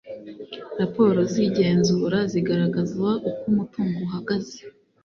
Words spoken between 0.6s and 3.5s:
Raporo z igenzura zigaragaza uko